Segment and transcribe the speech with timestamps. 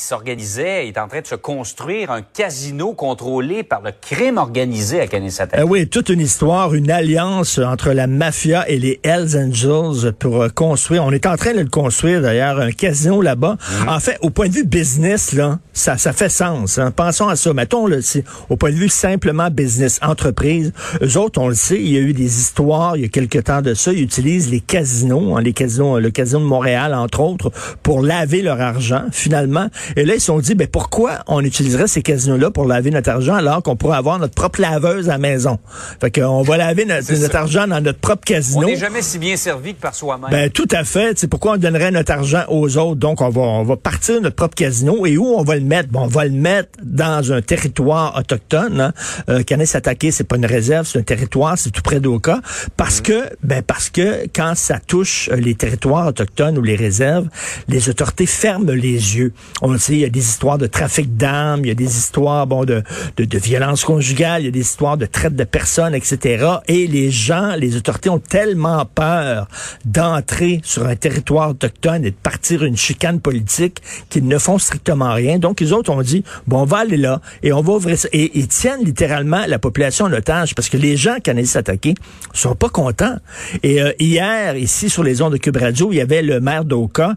[0.00, 4.98] S'organisait, il est en train de se construire un casino contrôlé par le crime organisé
[5.00, 5.60] à Kanesatake.
[5.60, 10.42] Ah oui, toute une histoire, une alliance entre la mafia et les Hells Angels pour
[10.42, 11.04] euh, construire.
[11.04, 13.56] On est en train de le construire d'ailleurs, un casino là-bas.
[13.82, 13.88] Mhm.
[13.90, 16.78] En fait, au point de vue business, là, ça, ça fait sens.
[16.78, 16.90] hein.
[16.90, 17.52] Pensons à ça.
[17.52, 20.72] Mettons, là, c'est au point de vue simplement business, entreprise.
[21.02, 23.38] Eux autres, on le sait, il y a eu des histoires il y a quelque
[23.38, 23.92] temps de ça.
[23.92, 28.42] Ils utilisent les casinos, hein, les casinos, le casino de Montréal, entre autres, pour laver
[28.42, 29.68] leur argent, finalement.
[29.96, 33.10] Et là, ils se sont dit, ben, pourquoi on utiliserait ces casinos-là pour laver notre
[33.10, 35.58] argent alors qu'on pourrait avoir notre propre laveuse à la maison?
[36.00, 38.66] Fait qu'on va laver notre, argent dans notre propre casino.
[38.66, 40.30] On n'est jamais si bien servi que par soi-même.
[40.30, 41.18] Ben, tout à fait.
[41.18, 42.96] C'est pourquoi on donnerait notre argent aux autres?
[42.96, 45.06] Donc, on va, on va partir de notre propre casino.
[45.06, 45.88] Et où on va le mettre?
[45.90, 48.80] Bon, on va le mettre dans un territoire autochtone.
[48.80, 48.92] Hein.
[49.28, 52.40] Euh, Kanesatake, c'est pas une réserve, c'est un territoire, c'est tout près d'Oka.
[52.76, 57.28] Parce que, ben, parce que quand ça touche euh, les territoires autochtones ou les réserves,
[57.68, 59.32] les autorités ferment les yeux.
[59.62, 62.64] On il y a des histoires de trafic d'armes, il y a des histoires, bon,
[62.64, 62.82] de,
[63.16, 66.46] de, de violence conjugale, il y a des histoires de traite de personnes, etc.
[66.68, 69.48] Et les gens, les autorités ont tellement peur
[69.84, 75.12] d'entrer sur un territoire autochtone et de partir une chicane politique qu'ils ne font strictement
[75.12, 75.38] rien.
[75.38, 78.08] Donc, les autres ont dit, bon, on va aller là et on va ouvrir ça.
[78.12, 81.94] Et ils tiennent littéralement la population en otage parce que les gens qui en s'attaquer
[82.32, 83.16] sont pas contents.
[83.62, 86.64] Et euh, hier, ici, sur les ondes de Cube Radio, il y avait le maire
[86.64, 87.14] d'Oka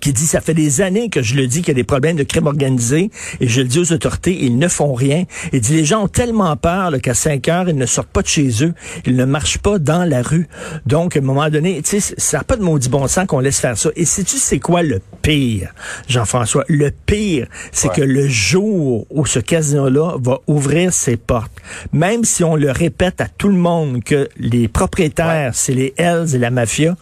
[0.00, 2.16] qui dit ça fait des années que je le dis qu'il y a des problèmes
[2.16, 5.24] de crime organisé et je le dis aux autorités, ils ne font rien.
[5.52, 8.26] Il dit les gens ont tellement peur qu'à 5 heures, ils ne sortent pas de
[8.26, 8.74] chez eux,
[9.06, 10.48] ils ne marchent pas dans la rue.
[10.86, 13.40] Donc, à un moment donné, tu sais, ça n'a pas de maudit bon sens qu'on
[13.40, 13.90] laisse faire ça.
[13.96, 15.72] Et sais-tu c'est quoi le pire,
[16.08, 16.64] Jean-François?
[16.68, 17.94] Le pire, c'est Ouais.
[17.96, 21.52] que le jour où ce casino-là va ouvrir ses portes,
[21.92, 26.34] même si on le répète à tout le monde que les propriétaires, c'est les Hells
[26.34, 26.96] et la mafia,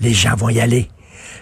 [0.00, 0.88] les gens vont y aller.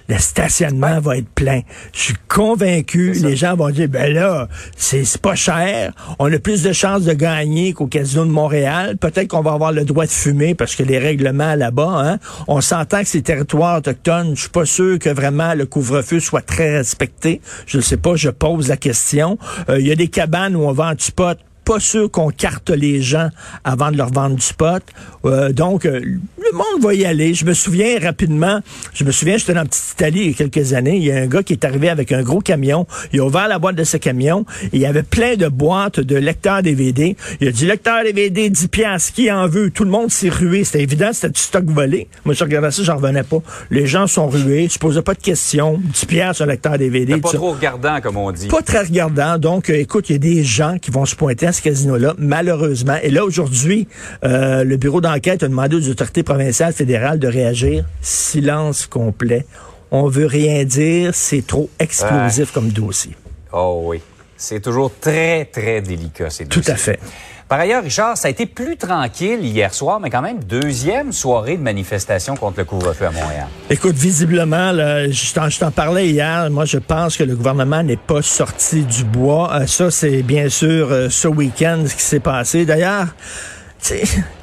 [0.08, 1.60] Le stationnement va être plein.
[1.92, 5.92] Je suis convaincu, les gens vont dire, ben là, c'est pas cher.
[6.18, 8.96] On a plus de chances de gagner qu'au Casino de Montréal.
[8.98, 12.60] Peut-être qu'on va avoir le droit de fumer parce que les règlements là-bas, hein, on
[12.60, 16.76] s'entend que ces territoires autochtones, je suis pas sûr que vraiment le couvre-feu soit très
[16.76, 17.40] respecté.
[17.66, 19.38] Je ne sais pas, je pose la question.
[19.68, 22.70] Euh, Il y a des cabanes où on vend du pot pas sûr qu'on carte
[22.70, 23.28] les gens
[23.64, 24.82] avant de leur vendre du spot.
[25.24, 27.34] Euh, donc, euh, le monde va y aller.
[27.34, 28.60] Je me souviens rapidement,
[28.92, 31.16] je me souviens, j'étais dans Petite Italie il y a quelques années, il y a
[31.16, 33.84] un gars qui est arrivé avec un gros camion, il a ouvert la boîte de
[33.84, 37.16] ce camion, et il y avait plein de boîtes de lecteurs DVD.
[37.40, 39.70] Il a dit, lecteur DVD, 10 piastres, qui en veut?
[39.70, 40.64] Tout le monde s'est rué.
[40.64, 42.08] C'était évident, c'était du stock volé.
[42.24, 43.38] Moi, je regardais ça, j'en revenais pas.
[43.70, 45.80] Les gens sont rués, je posais pas de questions.
[45.82, 47.14] 10 piastres, un lecteur DVD.
[47.14, 48.48] C'est pas trop regardant, comme on dit.
[48.48, 49.38] pas très regardant.
[49.38, 52.14] Donc, euh, écoute, il y a des gens qui vont se pointer à ce casino-là,
[52.18, 52.96] malheureusement.
[53.02, 53.88] Et là, aujourd'hui,
[54.24, 57.84] euh, le bureau d'enquête a demandé aux autorités provinciales, fédérales de réagir.
[58.02, 59.46] Silence complet.
[59.90, 61.14] On veut rien dire.
[61.14, 63.16] C'est trop explosif comme dossier.
[63.52, 64.00] Oh oui.
[64.36, 66.72] C'est toujours très, très délicat, ces Tout dossiers.
[66.72, 67.00] à fait.
[67.48, 71.56] Par ailleurs, Richard, ça a été plus tranquille hier soir, mais quand même deuxième soirée
[71.58, 73.46] de manifestation contre le couvre-feu à Montréal.
[73.68, 78.22] Écoute, visiblement, là, je t'en parlais hier, moi je pense que le gouvernement n'est pas
[78.22, 79.52] sorti du bois.
[79.54, 82.64] Euh, ça, c'est bien sûr euh, ce week-end ce qui s'est passé.
[82.64, 83.08] D'ailleurs,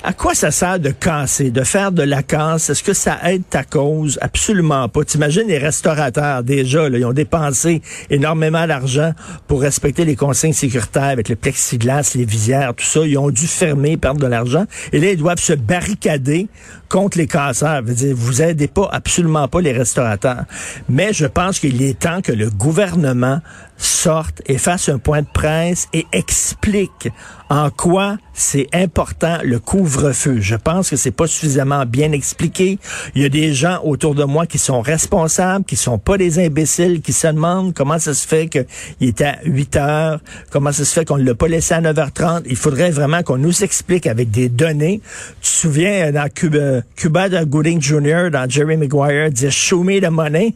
[0.04, 2.70] à quoi ça sert de casser, de faire de la casse?
[2.70, 4.18] Est-ce que ça aide ta cause?
[4.22, 5.04] Absolument pas.
[5.04, 9.14] T'imagines les restaurateurs, déjà, là, ils ont dépensé énormément d'argent
[9.48, 13.02] pour respecter les consignes sécuritaires avec le plexiglas, les visières, tout ça.
[13.06, 14.66] Ils ont dû fermer, perdre de l'argent.
[14.92, 16.48] Et là, ils doivent se barricader
[16.90, 17.84] contre les casseurs.
[17.84, 20.46] Dire, vous aidez pas, absolument pas les restaurateurs.
[20.90, 23.40] Mais je pense qu'il est temps que le gouvernement
[23.84, 27.10] sorte et fasse un point de presse et explique
[27.50, 30.40] en quoi c'est important le couvre-feu.
[30.40, 32.80] Je pense que c'est pas suffisamment bien expliqué.
[33.14, 36.40] Il y a des gens autour de moi qui sont responsables, qui sont pas des
[36.40, 38.66] imbéciles, qui se demandent comment ça se fait qu'il
[39.02, 40.20] est à 8 heures,
[40.50, 42.44] comment ça se fait qu'on ne l'a pas laissé à 9h30.
[42.46, 45.02] Il faudrait vraiment qu'on nous explique avec des données.
[45.42, 50.00] Tu te souviens, dans Cuba, Cuba de Gooding Jr., dans Jerry Maguire, disait «show me
[50.00, 50.56] the money».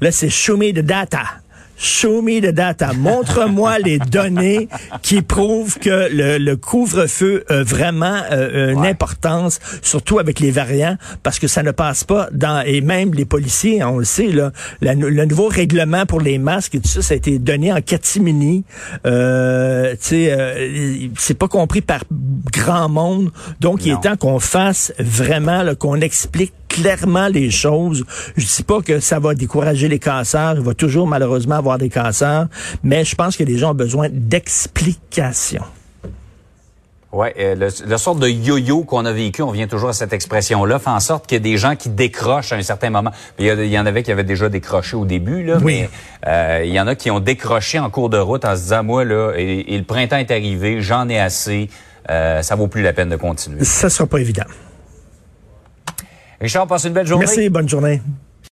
[0.00, 1.24] Là, c'est «show me the data».
[1.78, 2.92] Show me the data.
[2.92, 4.68] Montre-moi les données
[5.02, 11.38] qui prouvent que le, couvre-feu a vraiment euh, une importance, surtout avec les variants, parce
[11.38, 15.24] que ça ne passe pas dans et même les policiers, on le sait là, le
[15.24, 18.64] nouveau règlement pour les masques et tout ça, ça a été donné en catimini.
[19.06, 23.30] Euh, tu sais, euh, c'est pas compris par grand monde.
[23.60, 28.04] Donc, il est temps qu'on fasse vraiment, qu'on explique clairement les choses.
[28.36, 31.88] Je dis pas que ça va décourager les cancers, il va toujours malheureusement avoir des
[31.88, 32.46] cancers,
[32.82, 35.64] mais je pense que les gens ont besoin d'explications.
[37.12, 40.78] Oui, euh, le, sorte de yo-yo qu'on a vécu, on vient toujours à cette expression-là,
[40.78, 43.10] fait en sorte qu'il y a des gens qui décrochent à un certain moment.
[43.38, 45.88] Il y, en avait qui avaient déjà décroché au début, là, mais
[46.26, 48.82] euh, il y en a qui ont décroché en cours de route en se disant,
[48.82, 51.70] moi, là, et, le printemps est arrivé, j'en ai assez,
[52.10, 53.64] euh, ça vaut plus la peine de continuer.
[53.64, 54.44] Ça sera pas évident.
[56.40, 57.24] Richard, passe une belle journée.
[57.26, 58.00] Merci, bonne journée.